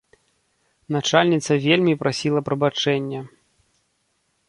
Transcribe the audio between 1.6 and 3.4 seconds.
вельмі прасіла прабачэння.